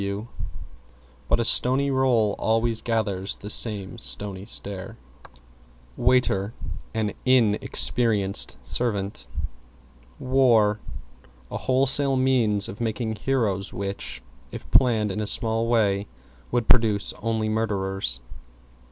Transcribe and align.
W 0.01 0.29
But 1.29 1.39
a 1.39 1.45
stony 1.45 1.91
roll 1.91 2.33
always 2.39 2.81
gathers 2.81 3.37
the 3.37 3.51
stony 3.51 4.45
stare. 4.45 4.97
=WAITER= 5.95 6.55
An 6.95 7.13
Inn 7.23 7.59
experienced 7.61 8.57
servant. 8.63 9.27
=WAR= 10.17 10.79
A 11.51 11.57
wholesale 11.57 12.17
means 12.17 12.67
of 12.67 12.81
making 12.81 13.13
heroes 13.15 13.73
which, 13.73 14.23
if 14.51 14.67
planned 14.71 15.11
in 15.11 15.21
a 15.21 15.27
small 15.27 15.67
way, 15.67 16.07
would 16.49 16.67
produce 16.67 17.13
only 17.21 17.47
murderers. 17.47 18.21